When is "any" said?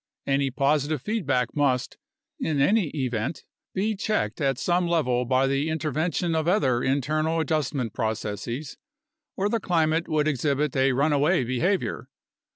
0.25-0.49, 2.59-2.87